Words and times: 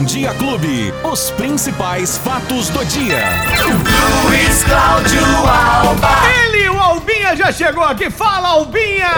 Bom 0.00 0.06
Dia 0.06 0.32
Clube. 0.32 0.94
Os 1.04 1.30
principais 1.32 2.16
fatos 2.16 2.70
do 2.70 2.82
dia. 2.86 3.22
Luiz 4.24 4.64
Cláudio 4.64 5.20
Alba. 5.46 6.08
Ele, 6.42 6.70
o 6.70 6.78
Albinha, 6.78 7.36
já 7.36 7.52
chegou 7.52 7.84
aqui. 7.84 8.08
Fala, 8.08 8.48
Albinha! 8.48 9.10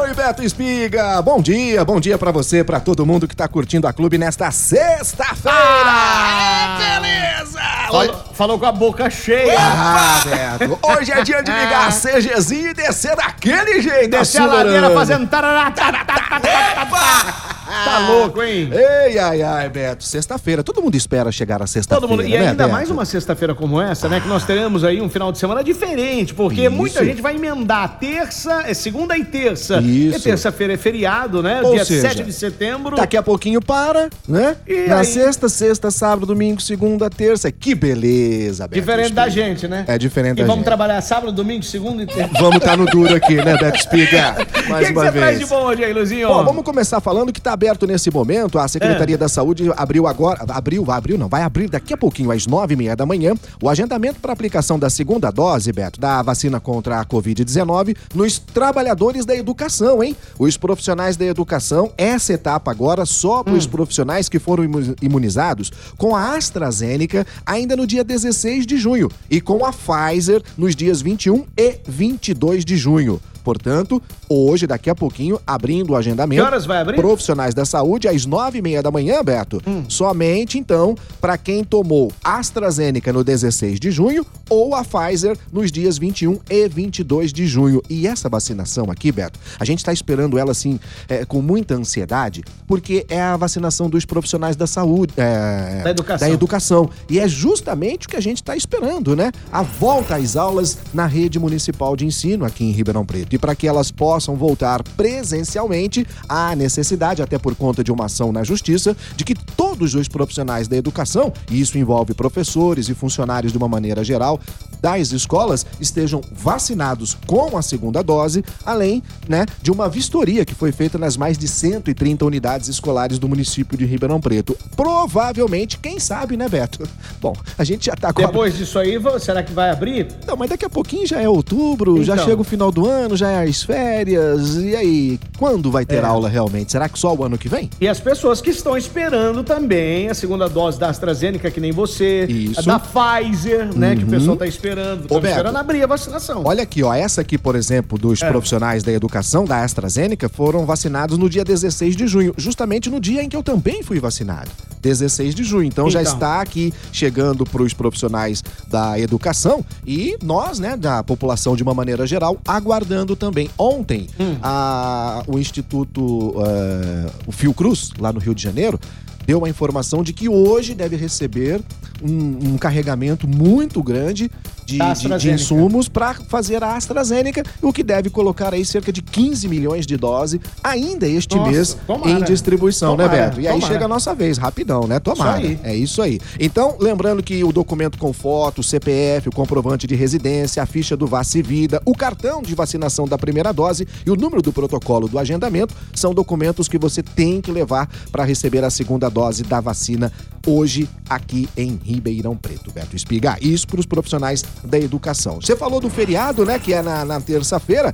Oi, 0.00 0.14
Beto 0.14 0.42
Espiga! 0.42 1.20
Bom 1.20 1.42
dia, 1.42 1.84
bom 1.84 2.00
dia 2.00 2.16
pra 2.16 2.30
você, 2.30 2.64
pra 2.64 2.80
todo 2.80 3.04
mundo 3.04 3.28
que 3.28 3.36
tá 3.36 3.46
curtindo 3.46 3.86
a 3.86 3.92
clube 3.92 4.16
nesta 4.16 4.50
sexta-feira! 4.50 5.52
Ah! 5.54 6.78
É, 6.80 6.98
beleza! 6.98 7.60
Falou, 7.90 8.24
falou 8.32 8.58
com 8.58 8.64
a 8.64 8.72
boca 8.72 9.10
cheia. 9.10 9.54
Ah, 9.58 10.22
Beto, 10.24 10.78
hoje 10.82 11.12
é 11.12 11.22
dia 11.22 11.42
de 11.42 11.52
ligar 11.52 11.88
a 11.88 11.92
CGzinho 11.92 12.70
e 12.70 12.74
descer 12.74 13.14
daquele 13.16 13.82
jeito, 13.82 14.16
Descer 14.16 14.40
a 14.40 14.46
ladeira 14.46 14.90
fazendo 14.92 15.26
tarará, 15.28 15.70
tarará, 15.72 16.04
tarará. 16.06 17.55
Tá 17.84 18.08
louco, 18.08 18.42
hein? 18.42 18.70
Ei, 18.72 19.18
ai, 19.18 19.42
ai, 19.42 19.68
Beto, 19.68 20.04
sexta-feira. 20.04 20.62
Todo 20.62 20.80
mundo 20.82 20.94
espera 20.96 21.30
chegar 21.30 21.62
a 21.62 21.66
sexta-feira, 21.66 22.00
Todo 22.00 22.10
mundo. 22.10 22.26
E 22.26 22.30
né, 22.32 22.48
ainda 22.48 22.64
Beto? 22.64 22.72
mais 22.72 22.90
uma 22.90 23.04
sexta-feira 23.04 23.54
como 23.54 23.80
essa, 23.80 24.08
né? 24.08 24.20
Que 24.20 24.28
nós 24.28 24.44
teremos 24.44 24.84
aí 24.84 25.00
um 25.00 25.08
final 25.08 25.30
de 25.32 25.38
semana 25.38 25.62
diferente, 25.62 26.34
porque 26.34 26.62
Isso. 26.62 26.70
muita 26.70 27.04
gente 27.04 27.20
vai 27.22 27.34
emendar 27.36 27.98
terça, 27.98 28.62
é 28.66 28.74
segunda 28.74 29.16
e 29.16 29.24
terça. 29.24 29.78
Isso. 29.80 30.18
E 30.18 30.20
terça-feira 30.22 30.74
é 30.74 30.76
feriado, 30.76 31.42
né? 31.42 31.60
Ou 31.62 31.72
Dia 31.74 31.84
seja, 31.84 32.08
7 32.08 32.22
de 32.24 32.32
setembro. 32.32 32.96
Daqui 32.96 33.16
a 33.16 33.22
pouquinho 33.22 33.60
para, 33.60 34.08
né? 34.28 34.56
E 34.66 34.88
Na 34.88 35.00
aí? 35.00 35.04
sexta, 35.06 35.48
sexta, 35.48 35.90
sábado, 35.90 36.26
domingo, 36.26 36.60
segunda, 36.60 37.08
terça. 37.10 37.50
Que 37.50 37.74
beleza, 37.74 38.66
Beto 38.66 38.80
Diferente 38.80 39.12
da 39.12 39.28
gente, 39.28 39.66
né? 39.68 39.84
É 39.86 39.98
diferente 39.98 40.38
e 40.38 40.40
da 40.40 40.44
vamos 40.44 40.56
gente. 40.58 40.64
trabalhar 40.66 41.00
sábado, 41.00 41.32
domingo, 41.32 41.62
segunda 41.62 42.02
e 42.02 42.06
terça. 42.06 42.30
Vamos 42.40 42.56
estar 42.56 42.76
no 42.76 42.86
duro 42.86 43.14
aqui, 43.14 43.34
né, 43.36 43.56
Beto 43.58 43.78
Espiga? 43.78 44.36
O 44.66 44.68
Mais 44.70 44.88
que, 44.88 44.92
que 44.92 44.98
uma 44.98 45.04
você 45.04 45.10
vez. 45.12 45.24
traz 45.24 45.38
de 45.38 45.46
bom 45.46 45.62
hoje 45.64 45.84
aí, 45.84 45.92
Luizinho? 45.92 46.26
Bom, 46.28 46.44
vamos 46.44 46.64
começar 46.64 47.00
falando 47.00 47.32
que 47.32 47.38
está 47.38 47.52
aberto 47.52 47.65
nesse 47.86 48.10
momento. 48.10 48.58
A 48.58 48.68
Secretaria 48.68 49.14
É. 49.14 49.18
da 49.18 49.28
Saúde 49.28 49.70
abriu 49.76 50.06
agora. 50.06 50.44
Abriu, 50.48 50.88
abriu, 50.90 51.18
não, 51.18 51.28
vai 51.28 51.42
abrir 51.42 51.68
daqui 51.68 51.92
a 51.92 51.96
pouquinho, 51.96 52.30
às 52.30 52.46
nove 52.46 52.74
e 52.74 52.76
meia 52.76 52.94
da 52.94 53.04
manhã, 53.06 53.34
o 53.62 53.68
agendamento 53.68 54.20
para 54.20 54.32
aplicação 54.32 54.78
da 54.78 54.88
segunda 54.90 55.30
dose, 55.30 55.72
Beto, 55.72 55.98
da 56.00 56.22
vacina 56.22 56.60
contra 56.60 57.00
a 57.00 57.04
Covid-19 57.04 57.96
nos 58.14 58.38
trabalhadores 58.38 59.24
da 59.24 59.34
educação, 59.34 60.02
hein? 60.02 60.14
Os 60.38 60.56
profissionais 60.56 61.16
da 61.16 61.24
educação, 61.24 61.90
essa 61.96 62.32
etapa 62.32 62.70
agora 62.70 63.04
só 63.06 63.42
para 63.42 63.54
Hum. 63.54 63.56
os 63.58 63.66
profissionais 63.66 64.28
que 64.28 64.38
foram 64.38 64.64
imu- 64.64 64.94
imunizados 65.02 65.70
com 65.96 66.14
a 66.14 66.36
AstraZeneca 66.36 67.26
ainda 67.44 67.74
no 67.76 67.86
dia 67.86 68.04
16 68.04 68.66
de 68.66 68.76
junho 68.76 69.10
e 69.30 69.40
com 69.40 69.64
a 69.64 69.72
Pfizer 69.72 70.42
nos 70.56 70.74
dias 70.76 71.00
21 71.00 71.44
e 71.56 71.78
22 71.86 72.64
de 72.64 72.76
junho. 72.76 73.20
Portanto, 73.46 74.02
hoje, 74.28 74.66
daqui 74.66 74.90
a 74.90 74.94
pouquinho, 74.94 75.38
abrindo 75.46 75.90
o 75.90 75.96
agendamento. 75.96 76.42
Que 76.42 76.44
horas 76.44 76.66
vai 76.66 76.78
abrir? 76.78 76.96
Profissionais 76.96 77.54
da 77.54 77.64
saúde, 77.64 78.08
às 78.08 78.26
nove 78.26 78.58
e 78.58 78.62
meia 78.62 78.82
da 78.82 78.90
manhã, 78.90 79.22
Beto. 79.22 79.62
Hum. 79.64 79.84
Somente, 79.88 80.58
então, 80.58 80.96
para 81.20 81.38
quem 81.38 81.62
tomou 81.62 82.10
AstraZeneca 82.24 83.12
no 83.12 83.22
16 83.22 83.78
de 83.78 83.92
junho 83.92 84.26
ou 84.50 84.74
a 84.74 84.82
Pfizer 84.82 85.38
nos 85.52 85.70
dias 85.70 85.96
21 85.96 86.40
e 86.50 86.68
22 86.68 87.32
de 87.32 87.46
junho. 87.46 87.80
E 87.88 88.08
essa 88.08 88.28
vacinação 88.28 88.90
aqui, 88.90 89.12
Beto, 89.12 89.38
a 89.60 89.64
gente 89.64 89.78
está 89.78 89.92
esperando 89.92 90.38
ela, 90.38 90.50
assim, 90.50 90.80
é, 91.08 91.24
com 91.24 91.40
muita 91.40 91.74
ansiedade, 91.74 92.42
porque 92.66 93.06
é 93.08 93.20
a 93.20 93.36
vacinação 93.36 93.88
dos 93.88 94.04
profissionais 94.04 94.56
da 94.56 94.66
saúde. 94.66 95.12
é, 95.16 95.82
Da 95.84 95.90
educação. 95.90 96.28
Da 96.28 96.34
educação. 96.34 96.90
E 97.08 97.20
é 97.20 97.28
justamente 97.28 98.08
o 98.08 98.10
que 98.10 98.16
a 98.16 98.20
gente 98.20 98.38
está 98.38 98.56
esperando, 98.56 99.14
né? 99.14 99.30
A 99.52 99.62
volta 99.62 100.16
às 100.16 100.34
aulas 100.34 100.78
na 100.92 101.06
rede 101.06 101.38
municipal 101.38 101.94
de 101.94 102.04
ensino 102.04 102.44
aqui 102.44 102.64
em 102.64 102.72
Ribeirão 102.72 103.06
Preto. 103.06 103.35
E 103.36 103.38
para 103.38 103.54
que 103.54 103.68
elas 103.68 103.90
possam 103.90 104.34
voltar 104.34 104.82
presencialmente, 104.82 106.06
há 106.26 106.56
necessidade, 106.56 107.20
até 107.20 107.38
por 107.38 107.54
conta 107.54 107.84
de 107.84 107.92
uma 107.92 108.06
ação 108.06 108.32
na 108.32 108.42
justiça, 108.42 108.96
de 109.14 109.24
que 109.26 109.34
todos 109.34 109.94
os 109.94 110.08
profissionais 110.08 110.66
da 110.68 110.74
educação, 110.74 111.30
e 111.50 111.60
isso 111.60 111.76
envolve 111.76 112.14
professores 112.14 112.88
e 112.88 112.94
funcionários 112.94 113.52
de 113.52 113.58
uma 113.58 113.68
maneira 113.68 114.02
geral, 114.02 114.40
das 114.80 115.12
escolas 115.12 115.66
estejam 115.78 116.22
vacinados 116.32 117.14
com 117.26 117.58
a 117.58 117.62
segunda 117.62 118.02
dose, 118.02 118.42
além 118.64 119.02
né, 119.28 119.44
de 119.60 119.70
uma 119.70 119.86
vistoria 119.86 120.42
que 120.46 120.54
foi 120.54 120.72
feita 120.72 120.96
nas 120.96 121.14
mais 121.18 121.36
de 121.36 121.46
130 121.46 122.24
unidades 122.24 122.68
escolares 122.68 123.18
do 123.18 123.28
município 123.28 123.76
de 123.76 123.84
Ribeirão 123.84 124.18
Preto. 124.18 124.56
Provavelmente, 124.74 125.78
quem 125.78 126.00
sabe, 126.00 126.38
né, 126.38 126.48
Beto? 126.48 126.88
Bom, 127.20 127.34
a 127.58 127.64
gente 127.64 127.84
já 127.86 127.94
tá 127.94 128.08
agora... 128.08 128.28
Depois 128.28 128.56
disso 128.56 128.78
aí, 128.78 128.98
será 129.20 129.42
que 129.42 129.52
vai 129.52 129.68
abrir? 129.70 130.08
Não, 130.26 130.36
mas 130.38 130.48
daqui 130.48 130.64
a 130.64 130.70
pouquinho 130.70 131.06
já 131.06 131.20
é 131.20 131.28
outubro, 131.28 132.02
já 132.02 132.14
Então. 132.14 132.24
chega 132.24 132.40
o 132.40 132.44
final 132.44 132.70
do 132.72 132.86
ano, 132.86 133.16
já 133.16 133.25
é 133.26 133.42
as 133.48 133.62
férias. 133.62 134.56
E 134.56 134.74
aí, 134.74 135.20
quando 135.38 135.70
vai 135.70 135.84
ter 135.84 135.96
É. 135.96 136.04
aula 136.04 136.28
realmente? 136.28 136.72
Será 136.72 136.88
que 136.88 136.98
só 136.98 137.14
o 137.14 137.24
ano 137.24 137.36
que 137.38 137.48
vem? 137.48 137.70
E 137.80 137.88
as 137.88 138.00
pessoas 138.00 138.40
que 138.40 138.50
estão 138.50 138.76
esperando 138.76 139.42
também 139.44 140.08
a 140.08 140.14
segunda 140.14 140.48
dose 140.48 140.78
da 140.78 140.88
AstraZeneca, 140.88 141.50
que 141.50 141.60
nem 141.60 141.72
você, 141.72 142.24
Isso. 142.26 142.60
a 142.60 142.62
da 142.62 142.78
Pfizer, 142.78 143.76
né, 143.76 143.96
que 143.96 144.04
o 144.04 144.06
pessoal 144.06 144.36
tá 144.36 144.46
esperando. 144.46 145.02
Beto, 145.08 145.26
esperando 145.26 145.56
abrir 145.56 145.82
a 145.82 145.86
vacinação. 145.86 146.42
Olha 146.44 146.62
aqui, 146.62 146.82
ó, 146.82 146.92
essa 146.94 147.20
aqui, 147.20 147.36
por 147.38 147.54
exemplo, 147.56 147.98
dos 147.98 148.22
É. 148.22 148.28
profissionais 148.28 148.82
da 148.82 148.92
educação 148.92 149.44
da 149.44 149.62
AstraZeneca 149.62 150.28
foram 150.28 150.64
vacinados 150.66 151.18
no 151.18 151.28
dia 151.28 151.44
16 151.44 151.96
de 151.96 152.06
junho, 152.06 152.34
justamente 152.36 152.90
no 152.90 153.00
dia 153.00 153.22
em 153.22 153.28
que 153.28 153.36
eu 153.36 153.42
também 153.42 153.82
fui 153.82 153.98
vacinado. 154.00 154.50
16 154.86 155.34
de 155.34 155.42
junho. 155.42 155.64
Então, 155.64 155.90
já 155.90 156.00
Então. 156.00 156.12
está 156.14 156.40
aqui 156.40 156.72
chegando 156.92 157.44
para 157.44 157.62
os 157.62 157.74
profissionais 157.74 158.42
da 158.68 158.98
educação 159.00 159.64
e 159.84 160.16
nós, 160.22 160.60
né, 160.60 160.76
da 160.76 161.02
população 161.02 161.56
de 161.56 161.62
uma 161.64 161.74
maneira 161.74 162.06
geral, 162.06 162.38
aguardando 162.46 163.16
também. 163.16 163.50
Ontem, 163.58 164.06
Hum. 164.20 164.36
a- 164.40 165.24
o 165.26 165.38
Instituto, 165.38 166.34
eh, 166.38 167.10
o 167.26 167.32
Fiocruz, 167.32 167.90
lá 167.98 168.12
no 168.12 168.20
Rio 168.20 168.34
de 168.34 168.42
Janeiro, 168.42 168.78
deu 169.26 169.38
uma 169.38 169.48
informação 169.48 170.04
de 170.04 170.12
que 170.12 170.28
hoje 170.28 170.72
deve 170.74 170.94
receber 170.94 171.60
um, 172.02 172.52
um 172.52 172.58
carregamento 172.58 173.26
muito 173.26 173.82
grande 173.82 174.30
de, 174.66 174.78
de- 174.78 175.18
de 175.18 175.30
insumos 175.30 175.88
para 175.88 176.12
fazer 176.14 176.62
a 176.64 176.74
AstraZeneca, 176.76 177.42
o 177.62 177.72
que 177.72 177.82
deve 177.84 178.10
colocar 178.10 178.52
aí 178.52 178.64
cerca 178.64 178.92
de 178.92 179.00
15 179.00 179.46
milhões 179.48 179.86
de 179.86 179.96
doses 179.96 180.40
ainda 180.62 181.06
este 181.06 181.36
Nossa, 181.36 181.50
mês 181.50 181.76
tomara. 181.86 182.10
em 182.10 182.22
distribuição, 182.24 182.96
né, 182.96 183.04
Tomara, 183.04 183.24
Beto? 183.28 183.40
E 183.40 183.46
aí 183.46 183.54
tomara. 183.54 183.72
chega 183.72 183.84
a 183.84 183.88
nossa 183.88 184.14
vez, 184.14 184.36
rapidão, 184.38 184.86
né? 184.88 184.98
Tomara. 184.98 185.40
Isso 185.40 185.46
aí. 185.46 185.60
É 185.62 185.74
isso 185.76 186.02
aí. 186.02 186.20
Então, 186.40 186.76
lembrando 186.80 187.22
que 187.22 187.44
o 187.44 187.52
documento 187.52 187.96
com 187.98 188.12
foto, 188.12 188.60
o 188.60 188.64
CPF, 188.64 189.28
o 189.28 189.32
comprovante 189.32 189.86
de 189.86 189.94
residência, 189.94 190.62
a 190.62 190.66
ficha 190.66 190.96
do 190.96 191.06
Vaci 191.06 191.40
Vida, 191.42 191.80
o 191.84 191.94
cartão 191.94 192.42
de 192.42 192.54
vacinação 192.54 193.06
da 193.06 193.16
primeira 193.16 193.52
dose 193.52 193.86
e 194.04 194.10
o 194.10 194.16
número 194.16 194.42
do 194.42 194.52
protocolo 194.52 195.06
do 195.08 195.18
agendamento 195.18 195.74
são 195.94 196.12
documentos 196.12 196.66
que 196.68 196.78
você 196.78 197.02
tem 197.02 197.40
que 197.40 197.52
levar 197.52 197.88
para 198.10 198.24
receber 198.24 198.64
a 198.64 198.70
segunda 198.70 199.08
dose 199.08 199.44
da 199.44 199.60
vacina 199.60 200.12
hoje 200.46 200.88
aqui 201.08 201.48
em 201.56 201.78
Ribeirão 201.82 202.36
Preto, 202.36 202.70
Beto 202.72 202.94
Espiga. 202.96 203.36
Isso 203.40 203.66
para 203.66 203.80
os 203.80 203.86
profissionais 203.86 204.44
da 204.64 204.78
educação. 204.78 205.40
Você 205.40 205.56
falou 205.56 205.80
do 205.80 205.90
feriado, 205.90 206.44
né, 206.44 206.58
que 206.58 206.72
é 206.72 206.82
na, 206.82 207.04
na 207.04 207.20
terça-feira. 207.20 207.92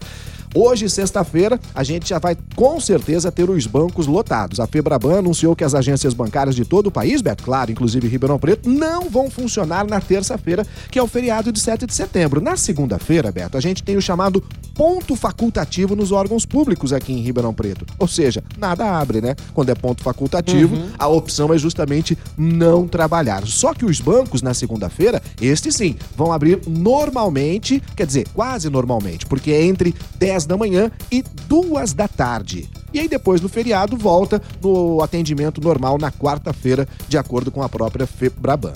Hoje, 0.54 0.88
sexta-feira, 0.88 1.58
a 1.74 1.82
gente 1.82 2.10
já 2.10 2.18
vai 2.18 2.36
com 2.54 2.78
certeza 2.78 3.32
ter 3.32 3.48
os 3.48 3.66
bancos 3.66 4.06
lotados. 4.06 4.60
A 4.60 4.66
Febraban 4.66 5.18
anunciou 5.18 5.56
que 5.56 5.64
as 5.64 5.74
agências 5.74 6.12
bancárias 6.12 6.54
de 6.54 6.64
todo 6.64 6.88
o 6.88 6.90
país, 6.90 7.22
Beto, 7.22 7.42
claro, 7.42 7.70
inclusive 7.70 8.06
Ribeirão 8.06 8.38
Preto, 8.38 8.68
não 8.68 9.08
vão 9.08 9.30
funcionar 9.30 9.86
na 9.86 9.98
terça-feira, 9.98 10.66
que 10.90 10.98
é 10.98 11.02
o 11.02 11.06
feriado 11.06 11.50
de 11.50 11.58
7 11.58 11.86
de 11.86 11.94
setembro. 11.94 12.40
Na 12.40 12.56
segunda-feira, 12.56 13.32
Beto, 13.32 13.56
a 13.56 13.60
gente 13.60 13.82
tem 13.82 13.96
o 13.96 14.02
chamado 14.02 14.44
ponto 14.74 15.16
facultativo 15.16 15.96
nos 15.96 16.12
órgãos 16.12 16.44
públicos 16.44 16.92
aqui 16.92 17.14
em 17.14 17.22
Ribeirão 17.22 17.54
Preto. 17.54 17.86
Ou 17.98 18.08
seja, 18.08 18.44
nada 18.58 18.98
abre, 18.98 19.22
né? 19.22 19.34
Quando 19.54 19.70
é 19.70 19.74
ponto 19.74 20.02
facultativo, 20.02 20.76
a 20.98 21.08
opção 21.08 21.52
é 21.52 21.58
justamente 21.58 22.16
não 22.36 22.86
trabalhar. 22.86 23.46
Só 23.46 23.72
que 23.72 23.86
os 23.86 24.00
bancos, 24.00 24.42
na 24.42 24.52
segunda-feira, 24.52 25.22
estes 25.40 25.76
sim, 25.76 25.96
vão 26.14 26.30
abrir 26.30 26.60
normalmente, 26.66 27.82
quer 27.96 28.06
dizer, 28.06 28.26
quase 28.34 28.68
normalmente, 28.68 29.24
porque 29.24 29.50
é 29.50 29.64
entre 29.64 29.94
10 30.16 30.41
da 30.46 30.56
manhã 30.56 30.90
e 31.10 31.22
2 31.22 31.92
da 31.92 32.08
tarde. 32.08 32.68
E 32.92 33.00
aí 33.00 33.08
depois 33.08 33.40
no 33.40 33.48
feriado 33.48 33.96
volta 33.96 34.40
no 34.62 35.02
atendimento 35.02 35.60
normal 35.60 35.98
na 35.98 36.10
quarta-feira, 36.10 36.86
de 37.08 37.16
acordo 37.16 37.50
com 37.50 37.62
a 37.62 37.68
própria 37.68 38.06
Febraban. 38.06 38.74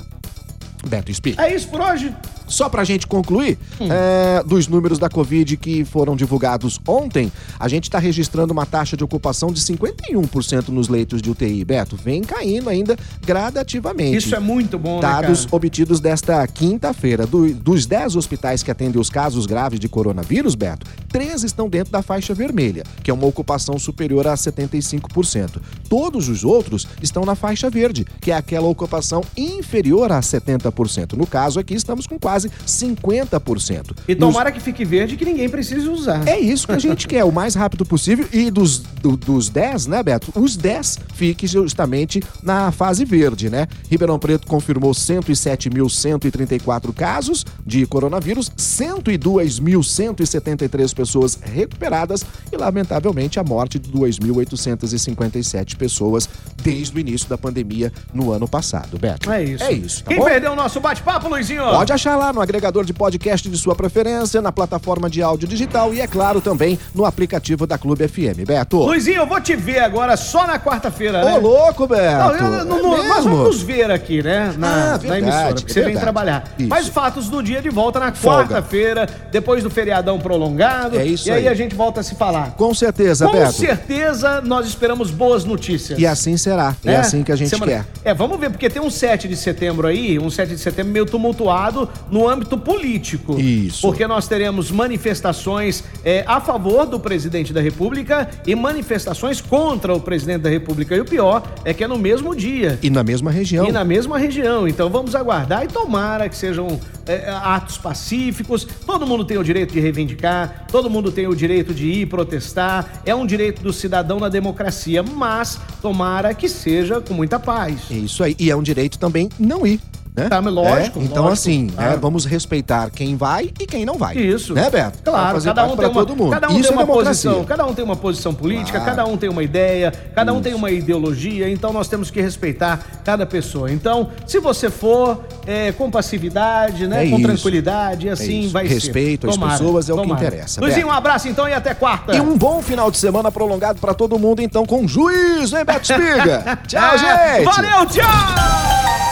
Beto 0.87 1.13
Speak. 1.13 1.41
É 1.41 1.55
isso 1.55 1.69
por 1.69 1.81
hoje? 1.81 2.15
Só 2.47 2.69
pra 2.69 2.85
gente 2.85 3.07
concluir, 3.07 3.59
é, 3.81 4.43
dos 4.45 4.69
números 4.69 4.99
da 4.99 5.09
Covid 5.09 5.57
que 5.57 5.85
foram 5.85 6.15
divulgados 6.17 6.79
ontem, 6.87 7.31
a 7.59 7.69
gente 7.69 7.91
tá 7.91 7.99
registrando 7.99 8.53
uma 8.53 8.65
taxa 8.67 8.97
de 8.97 9.03
ocupação 9.05 9.51
de 9.53 9.61
51% 9.61 10.69
nos 10.69 10.89
leitos 10.89 11.21
de 11.23 11.31
UTI. 11.31 11.65
Beto, 11.65 11.97
vem 11.97 12.23
caindo 12.23 12.69
ainda 12.69 12.97
gradativamente. 13.25 14.17
Isso 14.17 14.35
é 14.35 14.39
muito 14.41 14.79
bom, 14.79 15.01
Dados 15.01 15.41
né, 15.41 15.45
cara? 15.47 15.57
obtidos 15.57 16.01
desta 16.01 16.47
quinta-feira. 16.47 17.27
Do- 17.27 17.53
dos 17.55 17.87
10 17.87 18.17
hospitais 18.17 18.63
que 18.63 18.71
atendem 18.71 19.01
os 19.01 19.09
casos 19.11 19.47
graves 19.47 19.81
de 19.81 19.89
coronavírus, 19.89 20.55
Beto, 20.55 20.87
três 21.09 21.43
estão 21.45 21.69
dentro 21.69 21.93
da 21.93 22.03
faixa 22.03 22.35
vermelha, 22.35 22.83
que 23.03 23.11
é 23.11 23.15
uma 23.15 23.27
ocupação 23.27 23.79
superior 23.79 24.27
a 24.27 24.35
75%. 24.35 25.61
Todos 25.89 26.29
os 26.29 26.45
outros 26.45 26.87
estão 27.03 27.25
na 27.25 27.35
faixa 27.35 27.71
verde, 27.71 28.05
que 28.21 28.31
é 28.31 28.35
aquela 28.37 28.67
ocupação 28.69 29.23
inferior 29.37 30.13
a 30.13 30.21
70%. 30.21 31.15
No 31.15 31.27
caso 31.27 31.59
aqui, 31.59 31.75
estamos 31.75 32.07
com 32.07 32.19
quase 32.19 32.36
quase 32.37 32.51
50%. 32.67 33.97
E 34.07 34.15
tomara 34.15 34.53
que 34.53 34.61
fique 34.61 34.85
verde 34.85 35.17
que 35.17 35.25
ninguém 35.25 35.49
precise 35.49 35.89
usar. 35.89 36.29
É 36.29 36.39
isso 36.39 36.67
que 36.67 36.75
a 36.75 36.79
gente 36.79 37.09
quer, 37.17 37.25
o 37.25 37.33
mais 37.33 37.55
rápido 37.55 37.87
possível. 37.87 38.29
E 38.33 38.51
dos, 38.51 38.79
do, 38.79 39.17
dos 39.17 39.49
10, 39.49 39.87
né, 39.87 40.03
Beto? 40.03 40.31
Os 40.39 40.55
10 40.57 40.99
fiquem 41.15 41.49
justamente 41.49 42.23
na 42.43 42.71
fase 42.71 43.07
verde, 43.07 43.49
né? 43.49 43.67
Ribeirão 43.91 44.19
Preto 44.19 44.47
confirmou 44.47 44.93
107.134 44.93 46.93
casos 46.93 47.47
de 47.65 47.87
coronavírus, 47.87 48.51
102.173 48.51 50.95
pessoas 50.95 51.39
recuperadas 51.43 52.27
e, 52.53 52.57
lamentavelmente, 52.57 53.41
a 53.41 53.45
morte 53.45 53.79
de 53.79 53.91
2.857 53.91 55.75
pessoas 55.77 56.29
desde 56.67 56.97
o 56.97 56.99
início 56.99 57.29
da 57.29 57.39
pandemia 57.39 57.93
no 58.13 58.33
ano 58.33 58.49
passado, 58.49 58.99
Beto. 58.99 59.31
É 59.31 59.45
isso. 59.45 59.63
É 59.65 59.73
isso, 59.73 60.03
tá 60.03 60.09
Quem 60.09 60.19
bom? 60.19 60.25
perdeu 60.25 60.51
o 60.53 60.57
nosso 60.57 60.81
bate-papo, 60.81 61.29
Luizinho? 61.29 61.63
Pode 61.63 61.93
achar 61.93 62.17
lá 62.17 62.33
no 62.33 62.41
agregador 62.41 62.85
de 62.85 62.93
podcast 62.93 63.49
de 63.49 63.57
sua 63.57 63.75
preferência, 63.77 64.43
na 64.43 64.51
plataforma 64.51 65.09
de 65.09 65.23
áudio 65.23 65.47
digital 65.47 65.95
e, 65.95 66.01
é 66.01 66.07
claro, 66.09 66.41
também 66.41 66.77
no 66.93 67.05
aplicativo 67.05 67.67
da 67.69 67.79
Clube 67.79 68.09
FM. 68.09 68.45
Beto. 68.45 68.79
Luizinho, 68.79 69.19
eu 69.19 69.27
vou 69.27 69.41
te 69.41 69.55
ver 69.55 69.79
agora 69.79 70.17
só 70.17 70.45
na 70.45 70.59
quarta-feira, 70.59 71.25
né? 71.25 71.35
Ô, 71.35 71.39
louco, 71.41 71.87
Beto. 71.87 72.43
Não, 72.43 72.51
não- 72.51 72.61
É 72.61 72.65
não- 72.65 72.83
nós 72.83 73.05
mesmo? 73.25 73.31
vamos 73.37 73.47
nos 73.47 73.63
ver 73.63 73.89
aqui, 73.91 74.21
né? 74.23 74.53
Na, 74.59 74.67
Ah, 74.67 74.91
na 74.93 74.97
verdade, 74.97 75.23
emissora, 75.23 75.55
porque 75.55 75.73
você 75.73 75.75
vem 75.81 75.85
verdade. 75.85 76.01
trabalhar. 76.05 76.55
Isso. 76.59 76.69
Mas 76.69 76.89
fatos 76.89 77.29
do 77.29 77.43
dia 77.43 77.63
de 77.63 77.71
volta 77.71 78.01
na 78.01 78.11
quarta-feira, 78.13 79.09
depois 79.31 79.63
do 79.63 79.71
feriadão 79.71 80.19
prolongado. 80.19 80.99
É 80.99 81.05
isso 81.07 81.29
E 81.29 81.31
aí, 81.33 81.39
aí. 81.43 81.49
a 81.49 81.55
gente 81.55 81.75
volta 81.77 82.01
a 82.01 82.03
se 82.03 82.15
falar. 82.17 82.53
Com 82.57 82.75
certeza, 82.75 83.27
Com 83.27 83.33
Beto. 83.33 83.53
certeza, 83.53 84.41
nós 84.41 84.67
esperamos 84.67 85.11
boas 85.11 85.45
notícias. 85.45 85.99
E 85.99 86.07
assim 86.07 86.37
será. 86.37 86.56
É 86.85 86.89
né? 86.91 86.97
assim 86.97 87.23
que 87.23 87.33
a 87.33 87.37
gente 87.37 87.51
Semana- 87.51 87.73
quer. 87.73 88.11
É, 88.11 88.15
vamos 88.15 88.39
ver, 88.39 88.51
porque 88.51 88.69
tem 88.71 88.81
um 88.81 88.91
7 88.91 89.29
de 89.29 89.37
setembro 89.37 89.87
aí, 89.87 90.19
um 90.19 90.31
7 90.31 90.51
de 90.55 90.59
setembro 90.61 90.93
meio 90.93 91.07
tumultuado 91.07 91.89
no 92.11 92.29
âmbito 92.29 92.57
político. 92.59 93.39
Isso. 93.39 93.83
Porque 93.83 94.07
nós 94.07 94.27
teremos 94.29 94.71
manifestações 94.71 95.85
é, 96.05 96.25
a 96.27 96.41
favor 96.41 96.87
do 96.87 96.99
presidente 97.01 97.53
da 97.53 97.61
República 97.61 98.29
e 98.47 98.55
manifestações 98.55 99.41
contra 99.41 99.95
o 99.95 100.01
presidente 100.01 100.43
da 100.43 100.51
República. 100.51 100.95
E 100.97 101.01
o 101.01 101.05
pior 101.05 101.43
é 101.65 101.73
que 101.75 101.85
é 101.85 101.89
no 101.89 101.99
mesmo 101.99 102.35
dia. 102.35 102.79
E 102.83 102.91
na 102.91 103.03
mesma 103.03 103.31
região. 103.31 103.67
E 103.69 103.73
na 103.73 103.85
mesma 103.85 104.19
região. 104.19 104.67
Então 104.67 104.89
vamos 104.91 105.15
aguardar 105.15 105.65
e 105.65 105.69
tomara 105.69 106.29
que 106.29 106.37
sejam 106.37 106.79
é, 107.07 107.31
atos 107.31 107.79
pacíficos. 107.79 108.65
Todo 108.65 109.07
mundo 109.07 109.25
tem 109.25 109.39
o 109.39 109.45
direito 109.45 109.73
de 109.73 109.81
reivindicar, 109.81 110.67
todo 110.71 110.91
mundo 110.91 111.11
tem 111.11 111.27
o 111.27 111.35
direito 111.35 111.73
de 111.73 111.87
ir 111.87 112.07
protestar. 112.07 113.01
É 113.05 113.15
um 113.15 113.27
direito 113.27 113.63
do 113.63 113.73
cidadão 113.73 114.19
na 114.19 114.29
democracia, 114.29 115.03
mas 115.03 115.61
tomara 115.81 116.35
que 116.35 116.49
seja 116.49 117.01
com 117.01 117.15
muita 117.15 117.39
paz. 117.39 117.83
É 117.91 117.95
isso 117.95 118.23
aí. 118.23 118.37
E 118.39 118.51
é 118.51 118.57
um 118.57 118.63
direito 118.63 118.99
também 118.99 119.29
não 119.39 119.67
ir. 119.67 119.81
Né? 120.17 120.29
Tá, 120.31 120.39
lógico, 120.39 120.99
É, 120.99 121.03
Então, 121.03 121.25
lógico. 121.25 121.33
assim, 121.35 121.71
Ah. 121.77 121.91
né, 121.91 121.99
vamos 122.01 122.25
respeitar 122.25 122.91
quem 122.91 123.17
vai 123.17 123.51
e 123.61 123.67
quem 123.67 123.85
não 123.85 123.99
vai. 123.99 124.17
Isso. 124.17 124.55
Né, 124.55 124.71
Beto? 124.71 124.99
Claro, 125.05 125.43
cada 125.43 125.67
um, 125.67 125.77
tem 125.77 125.87
uma, 125.87 125.93
todo 126.07 126.17
mundo. 126.17 126.31
cada 126.31 126.49
um 126.49 126.53
Isso 126.53 126.63
tem 126.63 126.71
é 126.71 126.75
uma 126.75 126.83
democracia. 126.87 127.31
posição, 127.31 127.45
cada 127.45 127.67
um 127.67 127.75
tem 127.75 127.85
uma 127.85 127.97
posição 127.97 128.33
política, 128.35 128.79
Claro. 128.81 128.85
cada 128.97 129.05
um 129.07 129.17
tem 129.19 129.29
uma 129.29 129.43
ideia, 129.43 129.93
cada 130.15 130.33
um 130.33 130.41
tem 130.41 130.55
uma 130.55 130.71
ideologia, 130.71 131.51
então 131.51 131.71
nós 131.73 131.87
temos 131.87 132.11
que 132.11 132.21
respeitar 132.21 132.81
cada 133.05 133.27
pessoa. 133.27 133.71
Então, 133.71 134.09
se 134.27 134.39
você 134.41 134.71
for 134.71 135.23
é, 135.47 135.71
com 135.73 135.91
passividade, 135.91 136.87
né, 136.89 137.07
É 137.07 137.11
com 137.11 137.19
isso. 137.19 137.27
tranquilidade, 137.29 138.09
assim 138.09 138.41
isso. 138.41 138.53
vai 138.53 138.67
ser. 138.67 138.75
Respeito 138.75 139.29
às 139.29 139.35
Tomara, 139.35 139.59
pessoas 139.59 139.89
é 139.89 139.93
o 139.93 139.97
que 139.97 140.03
tomara. 140.03 140.27
interessa, 140.27 140.61
Luizinho, 140.61 140.87
um 140.89 140.93
abraço 140.93 141.29
então 141.29 141.47
e 141.49 141.53
até 141.53 141.75
quarta. 141.75 142.17
E 142.17 142.21
um 142.21 142.37
bom 142.39 142.63
final 142.63 142.91
de 142.91 142.97
semana 142.97 143.31
prolongado 143.31 143.79
pra 143.81 143.93
todo 143.93 144.19
mundo, 144.19 144.41
então, 144.41 144.65
com 144.65 144.89
juízo, 144.89 145.57
hein, 145.59 145.65
Beto 145.65 145.93
Espiga? 145.93 146.59
Tchau, 146.67 146.83
Ah, 146.83 146.97
gente! 146.97 147.45
Valeu, 147.45 147.87
tchau! 147.87 148.56